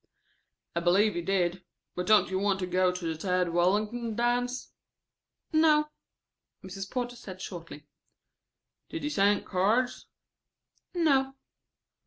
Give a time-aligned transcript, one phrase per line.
[0.75, 1.63] "I believe you did.
[1.93, 4.71] But don't you want to go to the Tad Wallington dance?"
[5.53, 5.91] "No."
[6.63, 6.89] Mrs.
[6.89, 7.85] Porter said shortly.
[8.89, 10.07] "Did you send cards?"
[10.95, 11.35] "No."